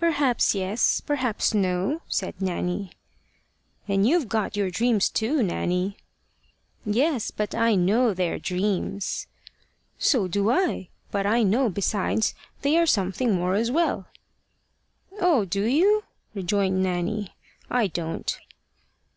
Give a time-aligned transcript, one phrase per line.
[0.00, 2.90] "Perhaps yes, perhaps no," said Nanny.
[3.86, 5.96] "And you've got your dreams, too, Nanny."
[6.84, 9.28] "Yes, but I know they're dreams."
[9.96, 10.88] "So do I.
[11.12, 14.08] But I know besides they are something more as well."
[15.20, 15.44] "Oh!
[15.44, 16.02] do you?"
[16.34, 17.36] rejoined Nanny.
[17.70, 18.40] "I don't."